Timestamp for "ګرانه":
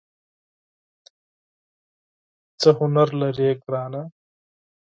3.61-4.01